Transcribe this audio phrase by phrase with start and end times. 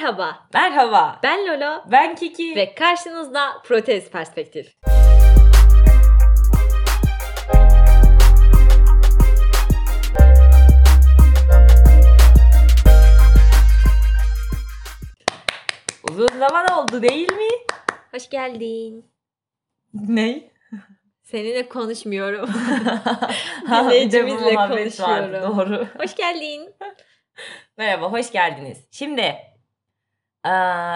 [0.00, 1.20] Merhaba, Merhaba.
[1.22, 2.56] ben Lolo Ben Kiki.
[2.56, 4.76] ve karşınızda Protez Perspektif.
[16.10, 17.48] Uzun zaman oldu değil mi?
[18.14, 19.04] Hoş geldin.
[19.94, 20.50] Ney?
[21.22, 22.50] Seninle konuşmuyorum.
[23.70, 25.32] Dinleyicimizle konuşuyorum.
[25.56, 25.86] Doğru.
[25.98, 26.74] Hoş geldin.
[27.78, 28.88] Merhaba, hoş geldiniz.
[28.90, 29.49] Şimdi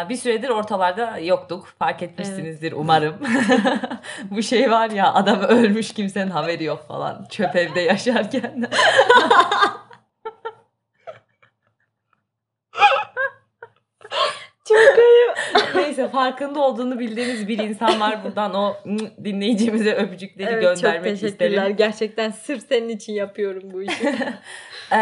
[0.09, 1.67] bir süredir ortalarda yoktuk.
[1.79, 3.17] Fark etmişsinizdir umarım.
[4.31, 7.27] Bu şey var ya adam ölmüş kimsenin haberi yok falan.
[7.31, 8.71] Çöp evde yaşarken.
[14.69, 15.75] Çok ayıp.
[15.99, 18.25] Neyse farkında olduğunu bildiğimiz bir insan var.
[18.25, 18.75] Buradan o
[19.25, 21.51] dinleyicimize öpücükleri Evet, çok göndermek teşekkürler.
[21.51, 21.77] isterim.
[21.77, 24.15] Gerçekten sırf senin için yapıyorum bu işi.
[24.93, 24.97] Ee,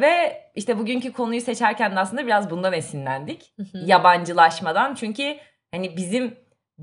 [0.00, 3.54] ve işte bugünkü konuyu seçerken de aslında biraz bundan esinlendik.
[3.86, 4.94] Yabancılaşmadan.
[4.94, 5.36] Çünkü
[5.74, 6.34] hani bizim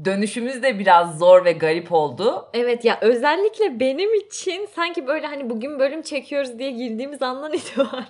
[0.05, 2.49] dönüşümüz de biraz zor ve garip oldu.
[2.53, 8.05] Evet ya özellikle benim için sanki böyle hani bugün bölüm çekiyoruz diye girdiğimiz andan itibaren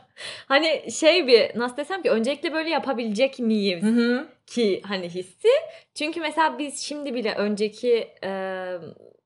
[0.47, 4.27] hani şey bir nasıl desem ki öncelikle böyle yapabilecek miyiz Hı hı.
[4.49, 5.47] Ki hani hissi.
[5.95, 8.31] Çünkü mesela biz şimdi bile önceki e,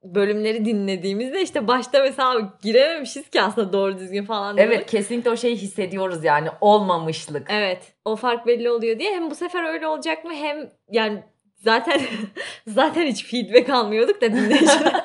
[0.04, 4.56] bölümleri dinlediğimizde işte başta mesela girememişiz ki aslında doğru düzgün falan.
[4.58, 4.88] Evet diyorduk.
[4.88, 7.46] kesinlikle o şeyi hissediyoruz yani olmamışlık.
[7.50, 11.22] Evet o fark belli oluyor diye hem bu sefer öyle olacak mı hem yani
[11.56, 12.00] zaten
[12.66, 15.02] zaten hiç feedback almıyorduk da dinleyiciler.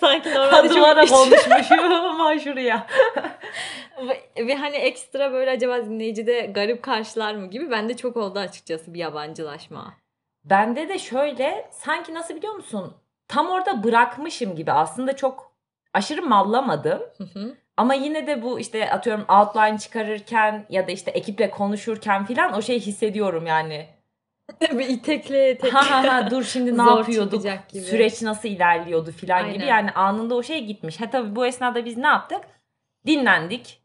[0.00, 2.86] Sanki normalde çok Duvara iç- konuşmuşum ama şuraya.
[4.08, 8.38] ve, ve hani ekstra böyle acaba dinleyici de garip karşılar mı gibi bende çok oldu
[8.38, 9.94] açıkçası bir yabancılaşma.
[10.44, 12.94] Bende de şöyle sanki nasıl biliyor musun?
[13.28, 15.52] Tam orada bırakmışım gibi aslında çok
[15.92, 17.02] aşırı mallamadım.
[17.18, 17.56] Hı hı.
[17.76, 22.62] Ama yine de bu işte atıyorum outline çıkarırken ya da işte ekiple konuşurken filan o
[22.62, 23.88] şeyi hissediyorum yani.
[24.60, 25.70] bir itekle itekle.
[25.70, 27.44] ha ha ha dur şimdi ne yapıyorduk?
[27.68, 27.82] gibi.
[27.82, 29.64] Süreç nasıl ilerliyordu filan gibi.
[29.64, 31.00] Yani anında o şey gitmiş.
[31.00, 32.40] Ha tabii bu esnada biz ne yaptık?
[33.06, 33.83] Dinlendik.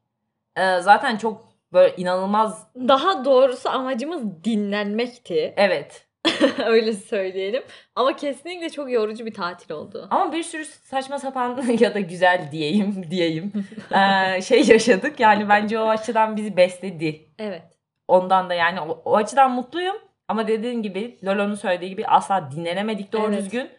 [0.59, 5.53] Ee, zaten çok böyle inanılmaz Daha doğrusu amacımız dinlenmekti.
[5.57, 6.05] evet.
[6.65, 7.63] Öyle söyleyelim.
[7.95, 10.07] Ama kesinlikle çok yorucu bir tatil oldu.
[10.11, 13.53] Ama bir sürü saçma sapan ya da güzel diyeyim diyeyim
[13.91, 15.19] ee, şey yaşadık.
[15.19, 17.29] Yani bence o açıdan bizi besledi.
[17.39, 17.63] Evet.
[18.07, 19.95] Ondan da yani o, o açıdan mutluyum.
[20.27, 23.37] Ama dediğin gibi Lolo'nun söylediği gibi asla dinlenemedik doğru Evet.
[23.43, 23.69] düzgün.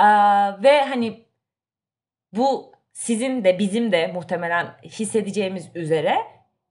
[0.00, 0.04] Ee,
[0.62, 1.26] ve hani
[2.32, 6.16] bu sizin de bizim de muhtemelen hissedeceğimiz üzere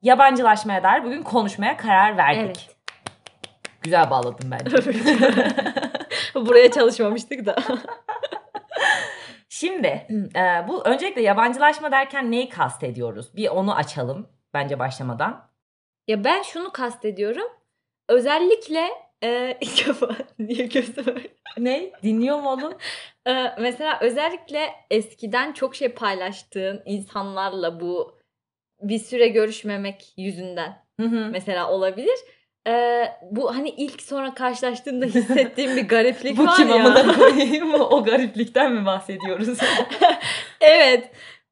[0.01, 2.45] yabancılaşmaya dair bugün konuşmaya karar verdik.
[2.45, 2.75] Evet.
[3.81, 4.77] Güzel bağladım bence.
[6.35, 7.55] Buraya çalışmamıştık da.
[9.49, 9.87] Şimdi
[10.35, 13.35] e, bu öncelikle yabancılaşma derken neyi kastediyoruz?
[13.35, 15.49] Bir onu açalım bence başlamadan.
[16.07, 17.47] ya ben şunu kastediyorum.
[18.07, 18.89] Özellikle
[19.23, 21.15] e, ilk defa niye gözüm?
[21.57, 21.91] Ne?
[22.03, 22.73] Dinliyor mu oğlum?
[23.27, 28.19] E, mesela özellikle eskiden çok şey paylaştığın insanlarla bu
[28.81, 31.29] bir süre görüşmemek yüzünden Hı hı.
[31.31, 32.19] mesela olabilir.
[32.67, 36.75] E, bu hani ilk sonra karşılaştığında hissettiğim bir gariplik Bu var kim ya.
[36.75, 37.73] amına koyayım?
[37.73, 39.59] O gariplikten mi bahsediyoruz?
[40.61, 41.11] Evet.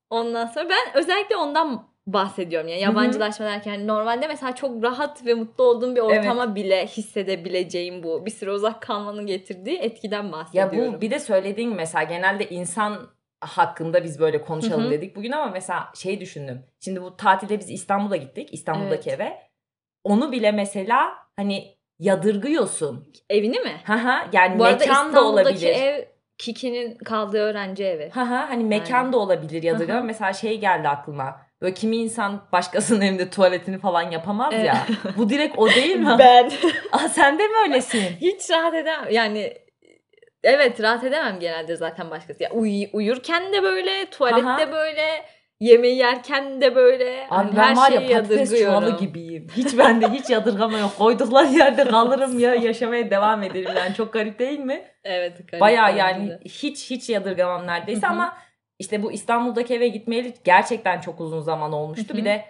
[0.10, 2.68] Ondan sonra ben özellikle ondan bahsediyorum.
[2.68, 2.90] Yani Hı hı.
[2.90, 8.26] yabancılaşma derken hani normalde mesela çok rahat ve mutlu olduğum bir ortama bile hissedebileceğim bu.
[8.26, 10.94] Bir süre uzak kalmanın getirdiği etkiden ya bahsediyorum.
[10.94, 13.08] bu bir de söylediğin mesela genelde insan
[13.42, 14.92] hakkında biz böyle konuşalım Hı hı.
[14.92, 16.64] dedik bugün ama mesela şey düşündüm.
[16.80, 18.50] Şimdi bu tatilde biz İstanbul'a gittik.
[18.54, 19.38] İstanbul'daki eve.
[20.04, 23.14] Onu bile mesela hani yadırgıyorsun.
[23.30, 23.82] Evini mi?
[23.84, 25.76] Haha yani Bu mekan da İstanbul'daki olabilir.
[25.76, 26.06] ev
[26.38, 28.10] Kiki'nin kaldığı öğrenci evi.
[28.10, 29.14] Haha hani mekan Aynen.
[29.14, 30.00] da olabilir yadırgama.
[30.00, 30.08] Hı hı.
[30.08, 31.47] Mesela şey geldi aklıma.
[31.62, 34.78] Böyle kimi insan başkasının evinde tuvaletini falan yapamaz ya.
[35.18, 36.16] Bu direkt o değil mi?
[36.20, 36.52] Ben
[36.92, 38.02] Aa, sen de mi öylesin?
[38.22, 39.08] hiç rahat edemem.
[39.12, 39.54] Yani
[40.44, 42.44] evet rahat edemem genelde zaten başkası.
[42.44, 44.72] Ya uy- uyurken de böyle, tuvalette Aha.
[44.72, 45.26] böyle,
[45.60, 47.28] yemeği yerken de böyle.
[47.30, 49.48] Abi Hani ben var ya patates çuvalı gibiyim.
[49.56, 50.92] Hiç bende hiç yadırgama yok.
[50.98, 53.72] Koydukları yerde kalırım ya yaşamaya devam ederim.
[53.78, 54.82] Yani çok garip değil mi?
[55.04, 55.38] Evet.
[55.52, 56.40] garip Baya yani de.
[56.46, 58.38] hiç hiç yadırgamam neredeyse ama
[58.80, 62.10] işte bu İstanbul'daki eve gitmeyeli gerçekten çok uzun zaman olmuştu.
[62.10, 62.18] Hı hı.
[62.18, 62.46] Bir de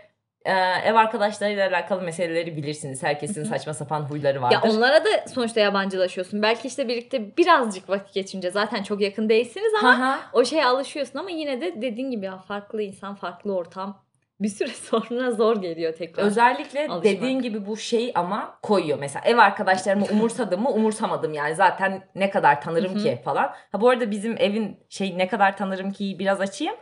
[0.45, 0.51] e,
[0.85, 3.03] ev arkadaşlarıyla alakalı meseleleri bilirsiniz.
[3.03, 3.49] Herkesin Hı hı.
[3.49, 4.55] saçma sapan huyları vardır.
[4.55, 6.41] Ya onlara da sonuçta yabancılaşıyorsun.
[6.41, 10.19] Belki işte birlikte birazcık vakit geçince zaten çok yakın değilsiniz ama Haha.
[10.33, 14.06] o şeye alışıyorsun ama yine de dediğin gibi ya farklı insan, farklı ortam.
[14.39, 16.23] Bir süre sonra zor geliyor tekrar.
[16.23, 17.03] Özellikle Alışmak.
[17.03, 18.99] dediğin gibi bu şey ama koyuyor.
[18.99, 21.55] Mesela ev arkadaşlarımı umursadım mı umursamadım yani.
[21.55, 23.53] Zaten ne kadar tanırım ki falan.
[23.71, 26.75] Ha bu arada bizim evin şey ne kadar tanırım ki biraz açayım.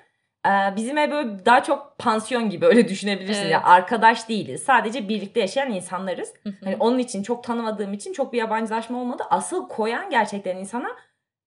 [0.47, 3.41] Ee, bizim ev böyle daha çok pansiyon gibi öyle düşünebilirsin.
[3.41, 3.51] Evet.
[3.51, 4.63] Ya arkadaş değiliz.
[4.63, 6.33] Sadece birlikte yaşayan insanlarız.
[6.63, 9.23] Hani onun için çok tanımadığım için çok bir yabancılaşma olmadı.
[9.29, 10.87] Asıl koyan gerçekten insana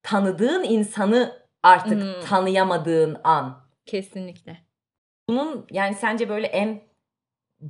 [0.02, 1.32] tanıdığın insanı
[1.62, 3.68] artık tanıyamadığın an.
[3.86, 4.67] Kesinlikle.
[5.28, 6.80] Bunun yani sence böyle en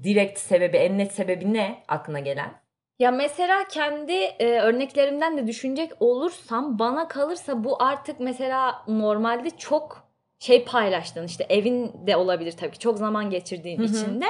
[0.02, 2.50] direkt sebebi, en net sebebi ne aklına gelen?
[2.98, 10.08] Ya mesela kendi e, örneklerimden de düşünecek olursam bana kalırsa bu artık mesela normalde çok
[10.38, 14.26] şey paylaştığın işte evinde olabilir tabii ki çok zaman geçirdiğin içinde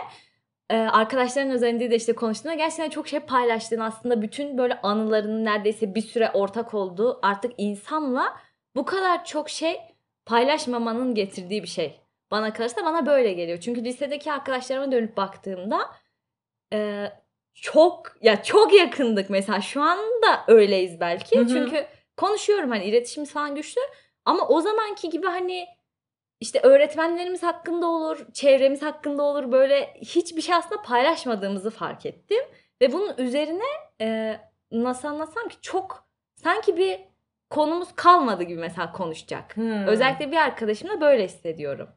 [0.71, 5.95] e, arkadaşların üzerinde de işte konuştuğunda gerçekten çok şey paylaştığın aslında bütün böyle anılarının neredeyse
[5.95, 8.37] bir süre ortak olduğu artık insanla
[8.77, 9.81] bu kadar çok şey
[10.27, 12.01] paylaşmamanın getirdiği bir şey.
[12.31, 13.61] Bana kalırsa bana böyle geliyor.
[13.61, 15.81] Çünkü lisedeki arkadaşlarıma dönüp baktığımda
[16.73, 17.07] e,
[17.55, 21.39] çok ya çok yakındık mesela şu anda öyleyiz belki.
[21.39, 21.49] Hı hı.
[21.49, 21.87] Çünkü
[22.17, 23.81] konuşuyorum hani iletişimimiz falan güçlü
[24.25, 25.67] ama o zamanki gibi hani
[26.41, 32.45] işte öğretmenlerimiz hakkında olur, çevremiz hakkında olur böyle hiçbir şey aslında paylaşmadığımızı fark ettim.
[32.83, 33.65] Ve bunun üzerine
[34.01, 34.37] e,
[34.73, 37.01] nasıl anlatsam ki çok sanki bir
[37.51, 39.57] konumuz kalmadı gibi mesela konuşacak.
[39.57, 39.87] Hmm.
[39.87, 41.89] Özellikle bir arkadaşımla böyle hissediyorum.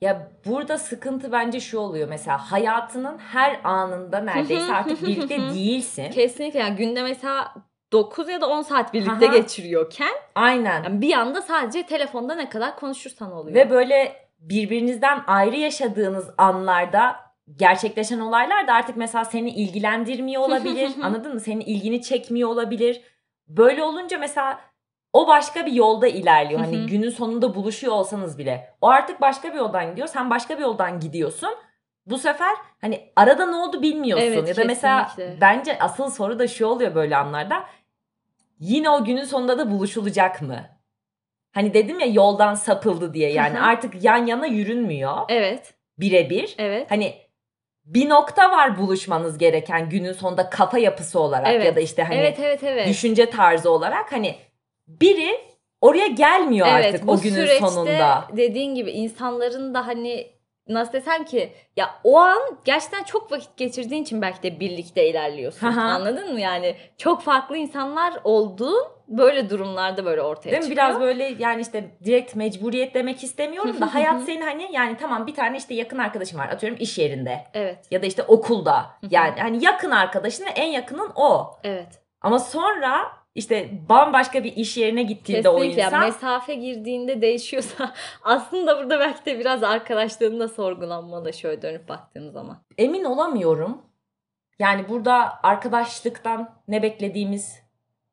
[0.00, 6.10] Ya burada sıkıntı bence şu oluyor mesela hayatının her anında neredeyse artık birlikte değilsin.
[6.10, 7.54] Kesinlikle yani günde mesela
[7.92, 9.36] 9 ya da 10 saat birlikte Aha.
[9.36, 10.82] geçiriyorken Aynen.
[10.82, 13.56] yani bir anda sadece telefonda ne kadar konuşursan oluyor.
[13.56, 17.16] Ve böyle birbirinizden ayrı yaşadığınız anlarda
[17.56, 20.90] gerçekleşen olaylar da artık mesela seni ilgilendirmiyor olabilir.
[21.02, 21.40] anladın mı?
[21.40, 23.00] Senin ilgini çekmiyor olabilir.
[23.48, 24.60] Böyle olunca mesela
[25.12, 26.60] o başka bir yolda ilerliyor.
[26.60, 28.74] Hani günün sonunda buluşuyor olsanız bile.
[28.80, 30.08] O artık başka bir yoldan gidiyor.
[30.08, 31.54] Sen başka bir yoldan gidiyorsun.
[32.06, 34.26] Bu sefer hani arada ne oldu bilmiyorsun.
[34.26, 35.40] Evet, ya da mesela kesinlikle.
[35.40, 37.64] bence asıl soru da şu oluyor böyle anlarda.
[38.60, 40.66] Yine o günün sonunda da buluşulacak mı?
[41.52, 46.54] Hani dedim ya yoldan sapıldı diye yani artık yan yana yürünmüyor Evet, birebir.
[46.58, 46.90] evet.
[46.90, 47.14] Hani
[47.84, 51.66] bir nokta var buluşmanız gereken günün sonunda kafa yapısı olarak Evet.
[51.66, 52.88] ya da işte hani evet, evet, evet.
[52.88, 54.36] düşünce tarzı olarak hani
[54.88, 55.40] biri
[55.80, 58.24] oraya gelmiyor evet, artık o günün süreçte sonunda.
[58.36, 60.38] dediğin gibi insanların da hani
[60.68, 65.72] nasıl desem ki ya o an gerçekten çok vakit geçirdiğin için belki de birlikte ilerliyorsun.
[65.72, 65.80] Hı.
[65.80, 66.40] Anladın mı?
[66.40, 70.68] Yani çok farklı insanlar olduğun böyle durumlarda böyle ortaya Değil mi?
[70.68, 70.88] çıkıyor.
[70.88, 75.34] Biraz böyle yani işte direkt mecburiyet demek istemiyorum da hayat senin hani yani tamam bir
[75.34, 78.86] tane işte yakın arkadaşım var atıyorum iş yerinde Evet, ya da işte okulda.
[79.10, 81.58] Yani hani yakın arkadaşın ve en yakının o.
[81.64, 82.02] evet.
[82.20, 85.82] Ama sonra işte bambaşka bir iş yerine gittiğinde o Kesinlikle.
[85.82, 92.30] insan Mesafe girdiğinde değişiyorsa aslında burada belki de biraz arkadaşlığın da sorgulanmalı şöyle dönüp baktığın
[92.30, 92.62] zaman.
[92.78, 93.82] emin olamıyorum.
[94.58, 97.62] Yani burada arkadaşlıktan ne beklediğimiz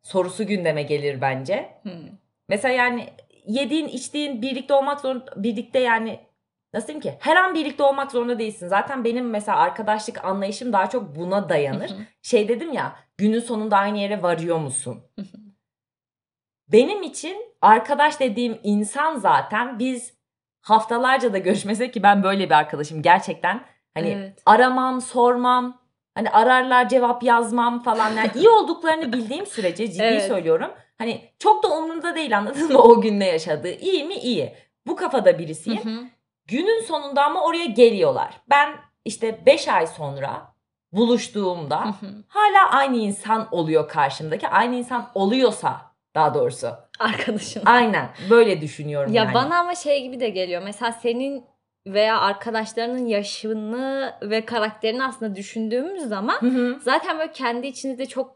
[0.04, 1.70] sorusu gündeme gelir bence.
[1.84, 2.10] Hmm.
[2.50, 3.10] Mesela yani
[3.48, 6.20] yediğin içtiğin birlikte olmak zorunda birlikte yani
[6.76, 8.68] nasıl diyeyim ki her an birlikte olmak zorunda değilsin.
[8.68, 11.92] Zaten benim mesela arkadaşlık anlayışım daha çok buna dayanır.
[12.22, 15.04] şey dedim ya günün sonunda aynı yere varıyor musun?
[16.68, 20.14] Benim için arkadaş dediğim insan zaten biz
[20.62, 23.62] haftalarca da görüşmesek ki ben böyle bir arkadaşım gerçekten
[23.94, 24.42] hani Evet.
[24.46, 25.82] aramam sormam
[26.16, 30.28] hani ararlar cevap yazmam falan yani iyi olduklarını bildiğim sürece ciddi Evet.
[30.28, 34.54] söylüyorum hani çok da umurumda değil anladın mı o gün ne yaşadığı iyi mi iyi
[34.88, 36.04] bu kafada birisiyim Hı hı.
[36.48, 38.42] Günün sonunda ama oraya geliyorlar.
[38.50, 38.76] Ben
[39.06, 40.56] işte 5 ay sonra
[40.92, 42.08] buluştuğumda Hı hı.
[42.28, 44.48] hala aynı insan oluyor karşımdaki.
[44.48, 45.82] Aynı insan oluyorsa
[46.16, 46.68] daha doğrusu.
[47.00, 47.62] Arkadaşın.
[47.66, 49.34] Aynen böyle düşünüyorum Ya yani.
[49.34, 50.62] bana ama şey gibi de geliyor.
[50.66, 51.46] Mesela senin
[51.88, 56.80] veya arkadaşlarının yaşını ve karakterini aslında düşündüğümüz zaman Hı hı.
[56.82, 58.36] zaten böyle kendi içinizde çok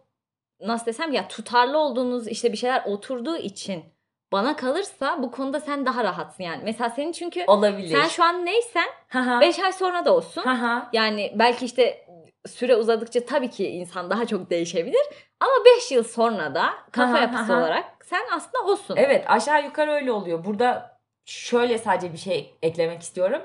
[0.62, 3.84] nasıl desem ya tutarlı olduğunuz işte bir şeyler oturduğu için
[4.32, 6.62] bana kalırsa bu konuda sen daha rahatsın yani.
[6.64, 7.98] Mesela senin çünkü Olabilir.
[8.02, 9.42] sen şu an neysen Hı hı.
[9.42, 10.42] 5 ay sonra da olsun.
[10.42, 10.84] Hı.
[10.94, 12.06] Yani belki işte
[12.48, 15.02] süre uzadıkça tabii ki insan daha çok değişebilir.
[15.40, 17.60] Ama 5 yıl sonra da kafa Aha, yapısı aha.
[17.60, 18.96] olarak sen aslında olsun.
[18.98, 20.46] Evet aşağı yukarı öyle oluyor.
[20.46, 23.42] Burada şöyle sadece bir şey eklemek istiyorum.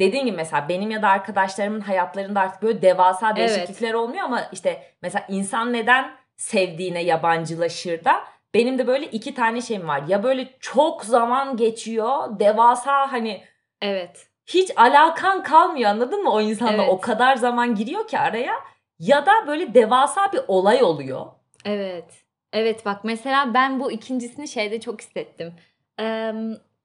[0.00, 3.36] Dediğim gibi mesela benim ya da arkadaşlarımın hayatlarında artık böyle devasa Evet.
[3.36, 9.60] değişiklikler olmuyor ama işte mesela insan neden sevdiğine yabancılaşır da benim de böyle iki tane
[9.60, 10.02] şeyim var.
[10.08, 13.44] Ya böyle çok zaman geçiyor devasa hani
[13.80, 14.26] Evet.
[14.46, 16.88] hiç alakan kalmıyor anladın mı o insanla Evet.
[16.90, 18.54] o kadar zaman giriyor ki araya
[18.98, 21.26] ya da böyle devasa bir olay oluyor.
[21.64, 22.04] Evet.
[22.52, 25.54] Evet bak mesela ben bu ikincisini şeyde çok hissettim.
[26.00, 26.32] Ee,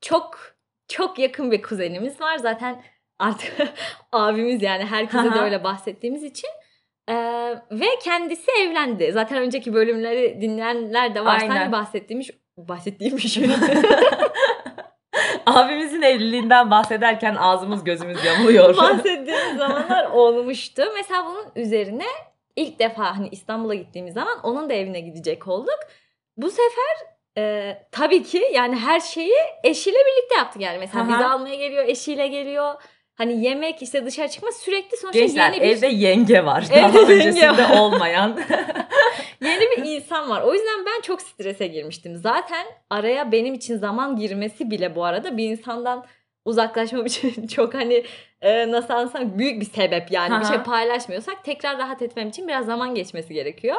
[0.02, 0.40] çok
[0.88, 2.84] çok yakın bir kuzenimiz var zaten
[3.20, 3.74] artık
[4.12, 6.50] abimiz yani herkese de öyle bahsettiğimiz için.
[7.10, 9.12] Ee, ve kendisi evlendi.
[9.12, 11.58] Zaten önceki bölümleri dinleyenler de varsa Aynen.
[11.58, 13.44] hani bahsettiğimiz bahsettiğim şey.
[15.46, 18.78] Abimizin evliliğinden bahsederken ağzımız gözümüz yamuluyor.
[18.78, 20.84] bahsettiğimiz zamanlar olmuştu.
[20.96, 22.06] Mesela bunun üzerine
[22.56, 25.80] ilk defa hani İstanbul'a gittiğimiz zaman onun da evine gidecek olduk.
[26.38, 30.78] Bu sefer e, tabii ki yani her şeyi eşiyle birlikte yaptık yani.
[30.78, 31.14] Mesela Aha.
[31.14, 32.74] bizi almaya geliyor, eşiyle geliyor.
[33.18, 36.64] Hani yemek işte dışarı çıkma sürekli sonuçta Gençler yeni bir evde yenge var.
[36.72, 37.70] Evde Daha yenge öncesinde var.
[37.80, 38.40] olmayan.
[39.42, 40.42] yeni bir insan var.
[40.42, 42.16] O yüzden ben çok strese girmiştim.
[42.16, 46.06] Zaten araya benim için zaman girmesi bile bu arada bir insandan
[46.46, 48.04] uzaklaşmam için çok hani
[48.42, 50.30] e, nasıl anlatsam büyük bir sebep yani.
[50.30, 50.54] Bir Aha.
[50.54, 53.78] şey paylaşmıyorsak tekrar rahat etmem için biraz zaman geçmesi gerekiyor.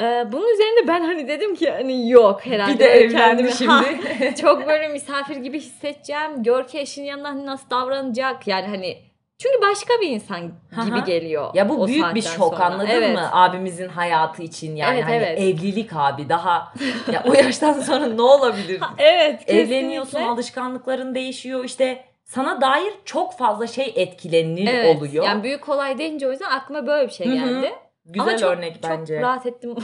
[0.00, 3.84] E, bunun üzerine ben hani dedim ki hani yok herhalde bir de evlendi kendimi- Ha,
[3.84, 4.34] şimdi.
[4.40, 6.42] çok böyle misafir gibi hissedeceğim.
[6.42, 8.98] Gör ki eşinin yanında hani nasıl davranacak yani hani
[9.38, 10.40] çünkü başka bir insan
[10.86, 11.04] gibi Aha.
[11.06, 11.50] geliyor.
[11.54, 12.64] Ya bu büyük bir şok sonra.
[12.64, 13.14] anladın Evet.
[13.14, 13.28] mı?
[13.32, 15.38] Abimizin hayatı için yani Evet, hani evet.
[15.40, 16.72] evlilik abi daha
[17.12, 18.80] ya o yaştan sonra ne olabilir?
[18.80, 19.50] Ha, evet.
[19.50, 20.30] Evleniyorsun, kesinlikle.
[20.32, 24.96] alışkanlıkların değişiyor işte sana dair çok fazla şey etkilenir Evet.
[24.96, 25.24] oluyor.
[25.24, 27.64] Yani büyük olay deyince o yüzden aklıma böyle bir şey Hı hı.
[28.04, 29.20] Güzel Ama çok, örnek çok bence.
[29.20, 29.80] rahat ettim bu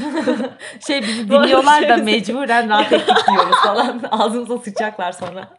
[0.86, 2.04] şey bizi dinliyorlar şey da söyleyeyim.
[2.04, 4.02] mecburen rahat ettik diyoruz falan.
[4.10, 5.48] Ağzımıza sıçacaklar sonra.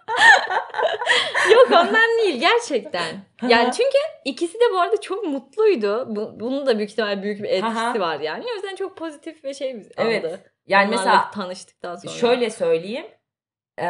[1.54, 3.16] Yok ondan değil gerçekten.
[3.48, 6.06] Yani çünkü ikisi de bu arada çok mutluydu.
[6.16, 8.46] Bu, bunun da büyük ihtimal büyük bir etkisi var yani.
[8.52, 10.26] O yüzden çok pozitif bir şey Evet.
[10.26, 10.40] aldı.
[10.68, 12.14] Yani Onlarla mesela tanıştıktan sonra.
[12.14, 13.06] şöyle söyleyeyim.
[13.80, 13.86] Ee,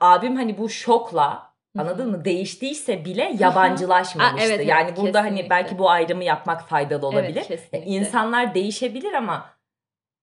[0.00, 2.24] abim hani bu şokla Anladın mı?
[2.24, 4.52] Değiştiyse bile yabancılaşmamıştı.
[4.52, 5.50] Aa, evet, yani evet, burada hani kesinlikle.
[5.50, 7.44] belki bu ayrımı yapmak faydalı olabilir.
[7.48, 7.90] Evet, Ya kesinlikle.
[7.90, 9.50] İnsanlar değişebilir ama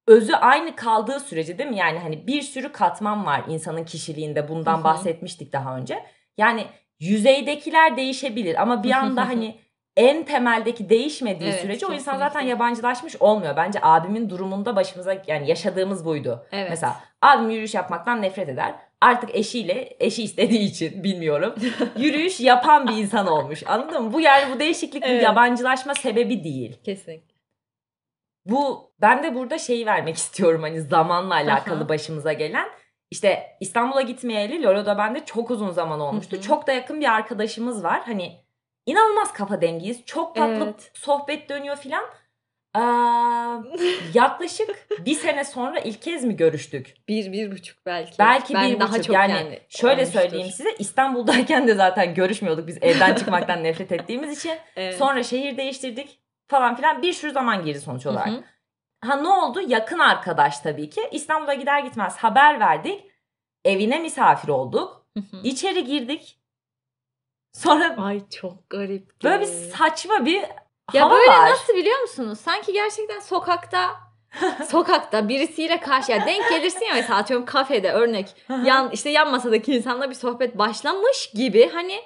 [0.07, 1.77] özü aynı kaldığı sürece değil mi?
[1.77, 4.49] Yani hani bir sürü katman var insanın kişiliğinde.
[4.49, 6.03] Bundan bahsetmiştik daha önce.
[6.37, 6.65] Yani
[6.99, 9.59] yüzeydekiler değişebilir ama bir anda hani
[9.97, 12.27] en temeldeki değişmediği Evet, sürece o insan kesinlikle.
[12.33, 13.55] zaten yabancılaşmış olmuyor.
[13.57, 16.45] Bence abimin durumunda başımıza yani yaşadığımız buydu.
[16.51, 16.69] Evet.
[16.69, 18.73] Mesela abim yürüyüş yapmaktan nefret eder.
[19.01, 21.55] Artık eşiyle, eşi istediği için bilmiyorum.
[21.97, 23.63] yürüyüş yapan bir insan olmuş.
[23.65, 24.13] Anladın mı?
[24.13, 25.23] Bu yani bu değişiklik bir Evet.
[25.23, 26.77] yabancılaşma sebebi değil.
[26.83, 27.35] Kesinlikle.
[28.45, 31.89] Bu ben de burada şeyi vermek istiyorum hani zamanla alakalı Aha.
[31.89, 32.69] başımıza gelen.
[33.11, 36.35] İşte İstanbul'a gitmeyeli Lolo'da bende çok uzun zaman olmuştu.
[36.35, 36.43] Hı hı.
[36.43, 38.01] Çok da yakın bir arkadaşımız var.
[38.05, 38.35] Hani
[38.85, 40.05] inanılmaz kafa dengiyiz.
[40.05, 40.91] Çok tatlı Evet.
[40.93, 42.03] sohbet dönüyor filan.
[42.73, 43.57] Aa,
[44.13, 46.93] yaklaşık bir sene sonra ilk kez mi görüştük?
[47.07, 48.19] Bir, bir buçuk belki.
[48.19, 50.19] Belki Ben bir daha buçuk çok yani, şöyle olmuştur.
[50.19, 54.51] söyleyeyim size İstanbul'dayken de zaten görüşmüyorduk biz evden çıkmaktan nefret ettiğimiz için.
[54.75, 54.97] Evet.
[54.97, 58.27] Sonra şehir değiştirdik falan filan bir sürü zaman girdi sonuç Hı olarak.
[58.27, 58.43] hı.
[59.01, 59.61] Ha ne oldu?
[59.67, 61.01] Yakın arkadaş tabii ki.
[61.11, 63.03] İstanbul'a gider gitmez haber verdik.
[63.65, 65.07] Evine misafir olduk.
[65.17, 65.41] Hı hı.
[65.43, 66.39] İçeri girdik.
[67.53, 69.23] Sonra Ay çok garip.
[69.23, 70.41] böyle bir saçma bir
[70.93, 71.49] Ya hava böyle var.
[71.49, 72.39] nasıl biliyor musunuz?
[72.39, 73.95] Sanki gerçekten sokakta
[74.69, 79.75] sokakta birisiyle karşı ya denk gelirsin ya mesela atıyorum kafede örnek yan işte yan masadaki
[79.75, 82.01] insanla bir sohbet başlamış gibi hani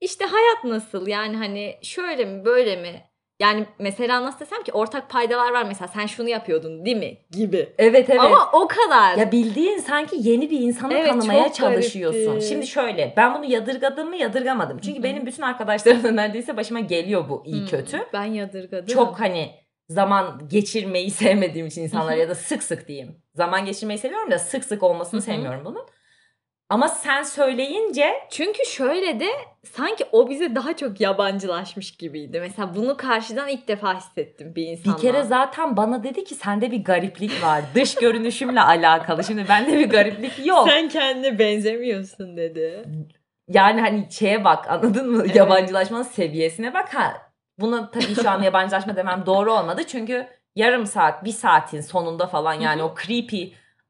[0.00, 3.04] işte hayat nasıl yani hani şöyle mi böyle mi
[3.40, 7.74] yani mesela nasıl desem ki ortak paydalar var mesela sen şunu yapıyordun değil mi gibi.
[7.78, 8.20] Evet evet.
[8.20, 9.16] Ama o kadar.
[9.16, 12.26] Ya bildiğin sanki yeni bir insanı Evet, tanımaya çalışıyorsun.
[12.26, 12.48] garipti.
[12.48, 14.78] Şimdi şöyle ben bunu yadırgadım mı yadırgamadım.
[14.78, 15.02] Çünkü Hı hı.
[15.02, 18.00] benim bütün arkadaşlarımın neredeyse başıma geliyor bu iyi Hmm, kötü.
[18.12, 18.94] Ben yadırgadım.
[18.94, 19.50] Çok hani
[19.88, 22.20] zaman geçirmeyi sevmediğim için insanlar Hı hı.
[22.20, 23.22] ya da sık sık diyeyim.
[23.34, 25.26] Zaman geçirmeyi seviyorum da sık sık olmasını Hı hı.
[25.26, 25.86] sevmiyorum bunun.
[26.68, 29.28] Ama sen söyleyince Çünkü şöyle de
[29.64, 32.40] sanki o bize daha çok yabancılaşmış gibiydi.
[32.40, 34.96] Mesela bunu karşıdan ilk defa hissettim bir insanla.
[34.96, 37.64] bir kere zaten bana dedi ki sende bir gariplik var.
[37.74, 39.24] Dış görünüşümle alakalı.
[39.24, 40.68] Şimdi bende bir gariplik yok.
[40.68, 42.84] Sen kendine benzemiyorsun dedi.
[43.48, 45.22] Yani hani şeye bak anladın mı?
[45.24, 45.36] Evet.
[45.36, 46.94] Yabancılaşmanın seviyesine bak.
[46.94, 47.12] Ha,
[47.58, 49.82] buna tabii şu an yabancılaşma demem doğru olmadı.
[49.86, 53.44] Çünkü yarım saat, bir saatin sonunda falan yani o creepy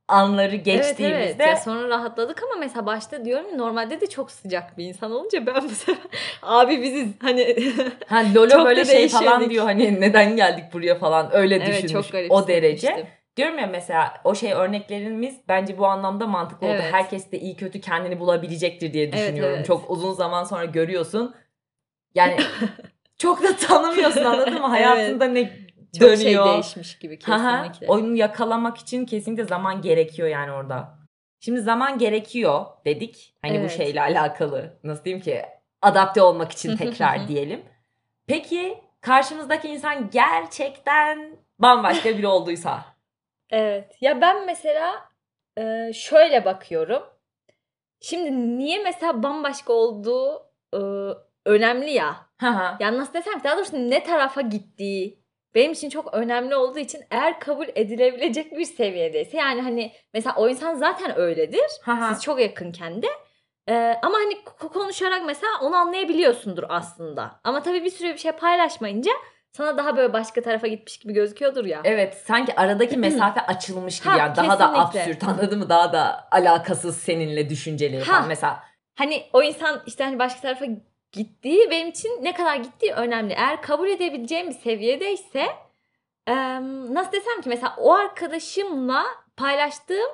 [0.08, 1.48] anları geçtiğimizde Evet evet.
[1.48, 5.46] Ya sonra rahatladık ama mesela başta diyorum ya normalde de çok sıcak bir insan olunca
[5.46, 6.10] ben bu sefer
[6.42, 7.56] abi bizi hani
[8.06, 11.92] ha, Lolo Çok böyle şey falan diyor hani neden geldik buraya falan öyle evet düşünmüş
[11.92, 12.76] çok garip o derece.
[12.76, 13.18] hissetmiştim.
[13.36, 16.76] Diyorum ya mesela o şey örneklerimiz bence bu anlamda mantıklı oldu.
[16.82, 16.92] Evet.
[16.92, 19.54] Herkes de iyi kötü kendini bulabilecektir diye Evet, düşünüyorum.
[19.56, 19.66] evet.
[19.66, 21.34] Çok uzun zaman sonra görüyorsun.
[22.14, 22.36] Yani
[23.18, 24.66] çok da tanımıyorsun anladın mı?
[24.66, 26.44] Hayatında ne Çok dönüyor.
[26.44, 27.86] şey değişmiş gibi kesinlikle.
[27.86, 30.98] Oyunu yakalamak için kesinlikle zaman gerekiyor yani orada.
[31.40, 33.34] Şimdi zaman gerekiyor dedik.
[33.42, 33.76] Hani bu Evet.
[33.76, 34.78] şeyle alakalı.
[34.84, 35.42] Nasıl diyeyim ki?
[35.82, 37.64] Adapte olmak için tekrar diyelim.
[38.26, 42.84] Peki karşımızdaki insan gerçekten bambaşka biri olduysa?
[43.50, 43.96] Evet.
[44.00, 45.08] Ya ben mesela
[45.58, 47.02] e, şöyle bakıyorum.
[48.00, 50.42] Şimdi niye mesela bambaşka olduğu
[50.74, 50.78] e,
[51.46, 52.16] önemli ya.
[52.80, 55.18] Ya nasıl desem ki daha doğrusu ne tarafa gittiği
[55.58, 60.48] benim için çok önemli olduğu için eğer kabul edilebilecek bir seviyedeyse yani hani mesela o
[60.48, 61.64] insan zaten öyledir.
[62.08, 63.06] Siz çok yakınken de
[63.70, 67.40] Ee, ama hani ko- konuşarak mesela onu anlayabiliyorsundur aslında.
[67.44, 69.10] Ama tabii bir süre bir şey paylaşmayınca
[69.52, 71.80] sana daha böyle başka tarafa gitmiş gibi gözüküyordur ya.
[71.84, 75.00] Evet sanki aradaki mesafe açılmış gibi Ha, yani daha da kesinlikle.
[75.00, 75.68] absürt anladın mı?
[75.68, 78.04] Daha da alakasız seninle düşünceli Ha.
[78.12, 78.62] falan mesela.
[78.94, 80.64] Hani o insan işte hani başka tarafa
[81.12, 83.32] gittiği benim için ne kadar gittiği önemli.
[83.32, 85.46] Eğer kabul edebileceğim bir seviyedeyse
[86.26, 89.04] em, nasıl desem ki mesela o arkadaşımla
[89.36, 90.10] paylaştığım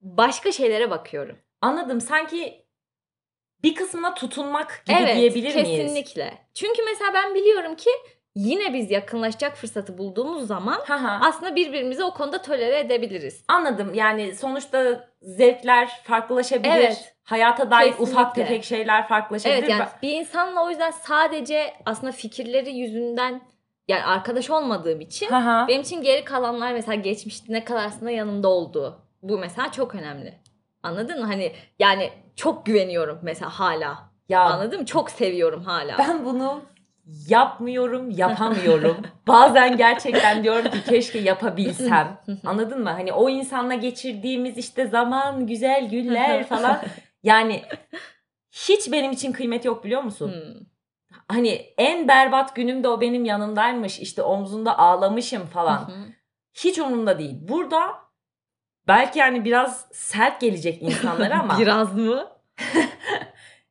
[0.00, 1.38] başka şeylere bakıyorum.
[1.60, 2.66] Anladım sanki
[3.62, 5.82] bir kısmına tutunmak gibi evet, diyebilir miyiz?
[5.82, 6.38] kesinlikle.
[6.54, 7.90] Çünkü mesela ben biliyorum ki
[8.34, 11.20] yine biz yakınlaşacak fırsatı bulduğumuz zaman Ha ha.
[11.24, 13.44] aslında birbirimizi o konuda tolere edebiliriz.
[13.48, 16.70] Anladım yani sonuçta zevkler farklılaşabilir.
[16.70, 17.14] Evet.
[17.24, 18.12] Hayata dair Kesinlikle.
[18.12, 19.58] ufak tefek şeyler farklılaşabilir.
[19.58, 23.40] Evet yani bir insanla o yüzden sadece aslında fikirleri yüzünden
[23.88, 25.64] yani arkadaş olmadığım için Ha ha.
[25.68, 29.02] benim için geri kalanlar mesela geçmişte ne kadar aslında yanımda oldu.
[29.22, 30.34] Bu mesela çok önemli.
[30.82, 31.26] Anladın mı?
[31.26, 34.10] Hani yani çok güveniyorum mesela hala.
[34.28, 34.86] Ya Anladın mı?
[34.86, 35.98] Çok seviyorum hala.
[35.98, 36.62] ben bunu
[37.28, 38.96] yapmıyorum, yapamıyorum.
[39.26, 42.20] Bazen gerçekten diyorum ki keşke yapabilsem.
[42.46, 42.90] Anladın mı?
[42.90, 46.82] Hani o insanla geçirdiğimiz işte zaman, güzel günler falan.
[47.22, 47.62] Yani
[48.52, 50.32] hiç benim için kıymet yok biliyor musun?
[50.32, 50.66] Hmm.
[51.28, 51.48] Hani
[51.78, 53.98] en berbat günümde o benim yanımdaymış.
[54.00, 55.88] işte omzunda ağlamışım falan.
[55.88, 56.04] Hı hı.
[56.54, 57.36] Hiç umurumda değil.
[57.48, 57.94] Burada
[58.88, 62.28] belki yani biraz sert gelecek insanlara ama Biraz mı?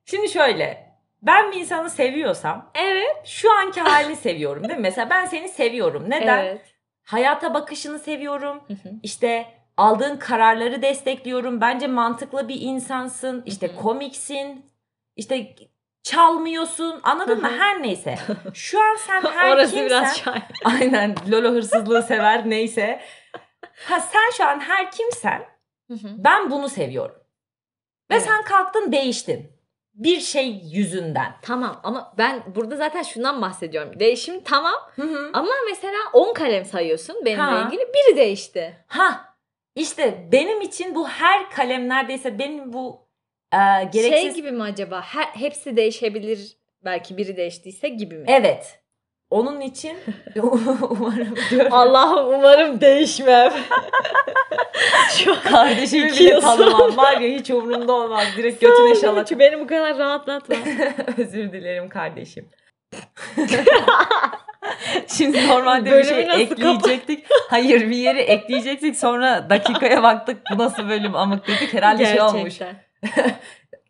[0.06, 0.89] şimdi şöyle
[1.22, 3.22] ben bir insanı seviyorsam Evet.
[3.26, 4.82] şu anki halini seviyorum değil mi?
[4.82, 6.10] Mesela ben seni seviyorum.
[6.10, 6.38] Neden?
[6.46, 6.76] Evet.
[7.04, 8.64] Hayata bakışını seviyorum.
[8.68, 8.94] Hı hı.
[9.04, 9.46] İşte
[9.78, 11.62] aldığın kararları destekliyorum.
[11.62, 13.44] Bence mantıklı bir insansın.
[13.46, 13.76] İşte Hı hı.
[13.76, 14.66] komiksin.
[15.16, 15.56] İşte
[16.04, 17.00] çalmıyorsun.
[17.04, 17.48] Anladın mı?
[17.52, 17.60] Hı.
[17.60, 18.16] Her neyse.
[18.54, 20.44] Şu an sen her Orası kimsen biraz şahin.
[20.66, 23.02] aynen lolo hırsızlığı sever neyse.
[23.88, 25.44] Ha sen şu an her kimsen
[25.88, 26.08] Hı hı.
[26.18, 27.16] ben bunu seviyorum.
[28.12, 28.24] Ve Evet.
[28.24, 29.59] sen kalktın değiştin.
[29.94, 31.36] Bir şey yüzünden.
[31.42, 34.00] Tamam ama ben burada zaten şundan bahsediyorum.
[34.00, 35.30] Değişim tamam Hı hı.
[35.34, 37.68] ama mesela 10 kalem sayıyorsun benimle Ha.
[37.68, 37.82] ilgili.
[37.82, 38.86] Biri değişti.
[38.88, 39.36] Ha
[39.76, 43.08] işte benim için bu her kalem neredeyse benim bu
[43.54, 43.58] e,
[43.94, 44.22] gereksiz...
[44.22, 45.02] Şey gibi mi acaba?
[45.02, 46.58] Her, hepsi değişebilir.
[46.86, 48.26] Belki biri değiştiyse gibi mi?
[48.28, 48.80] Evet.
[49.30, 49.98] Onun için
[50.90, 51.74] umarım diyorum.
[51.74, 53.54] Allah'ım umarım değişmem.
[55.18, 56.48] Şu Kardeşimi bile Çekiyorsun.
[56.58, 56.98] tanımam.
[56.98, 58.24] Var ya hiç umurumda olmaz.
[58.38, 59.40] Direkt götüne şalak.
[59.40, 60.56] Beni bu kadar rahatlatma.
[61.18, 62.50] Özür dilerim kardeşim.
[65.08, 67.26] Şimdi normalde bir Bölümü şey nasıl ekleyecektik.
[67.50, 68.98] Hayır bir yeri ekleyecektik.
[68.98, 70.38] Sonra dakikaya baktık.
[70.54, 71.74] Bu nasıl bölüm amık dedik.
[71.74, 72.60] Herhalde şey olmuş.
[72.60, 72.76] Gerçekten.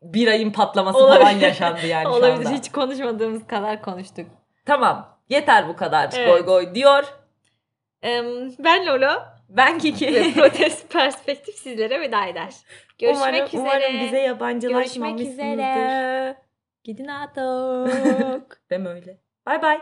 [0.01, 1.21] Bir ayın patlaması Olabilir.
[1.25, 2.45] falan yaşandı yani şu Olabilir.
[2.45, 2.57] anda.
[2.57, 4.25] Hiç konuşmadığımız kadar konuştuk.
[4.65, 5.18] Tamam.
[5.29, 6.27] Yeter bu kadar Evet.
[6.27, 7.03] goy goy diyor.
[8.59, 9.21] Ben Lolo.
[9.49, 10.33] Ben Ve Kiki.
[10.35, 12.53] Protest Perspektif sizlere veda eder.
[12.97, 13.61] Görüşmek umarım, üzere.
[13.61, 15.43] Umarım bize yabancılaşmamışsınızdır.
[15.43, 16.37] Görüşmek üzere.
[16.83, 18.61] Gidin artık.
[18.69, 19.17] Deme öyle.
[19.45, 19.79] Bay bay.